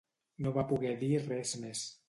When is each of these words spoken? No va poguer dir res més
No 0.45 0.53
va 0.55 0.63
poguer 0.71 0.95
dir 1.03 1.11
res 1.27 1.57
més 1.67 1.89